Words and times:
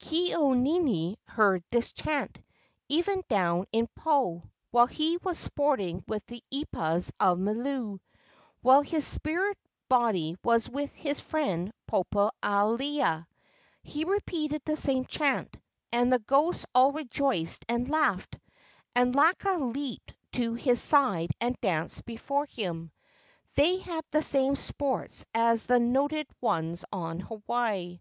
Ke 0.00 0.30
au 0.34 0.52
nini 0.52 1.18
heard 1.24 1.64
this 1.72 1.90
chant, 1.90 2.38
even 2.88 3.24
down 3.28 3.64
in 3.72 3.88
Po, 3.96 4.48
while 4.70 4.86
he 4.86 5.16
was 5.16 5.36
sporting 5.36 6.04
with 6.06 6.24
the 6.26 6.44
eepas 6.52 7.10
of 7.18 7.40
Milu, 7.40 7.98
while 8.62 8.82
his 8.82 9.04
spirit 9.04 9.58
body 9.88 10.36
was 10.44 10.68
with 10.70 10.94
his 10.94 11.18
friend 11.18 11.72
Popo 11.88 12.30
alaea. 12.40 13.26
He 13.82 14.04
repeated 14.04 14.62
the 14.64 14.76
same 14.76 15.06
chant, 15.06 15.56
and 15.90 16.12
the 16.12 16.20
ghosts 16.20 16.64
all 16.72 16.92
rejoiced 16.92 17.64
and 17.68 17.90
laughed, 17.90 18.38
and 18.94 19.12
Laka 19.12 19.74
leaped 19.74 20.14
to 20.34 20.54
his 20.54 20.80
side 20.80 21.32
and 21.40 21.60
danced 21.60 22.04
before 22.04 22.46
him. 22.46 22.92
They 23.56 23.78
had 23.78 24.04
the 24.12 24.22
same 24.22 24.54
sports 24.54 25.26
as 25.34 25.66
the 25.66 25.80
noted 25.80 26.28
ones 26.40 26.84
on 26.92 27.18
Hawaii. 27.18 27.98